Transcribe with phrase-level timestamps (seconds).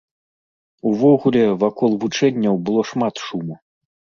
[0.91, 3.55] Увогуле, вакол вучэнняў было шмат шуму.